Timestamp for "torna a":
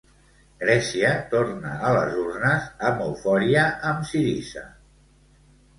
1.33-1.91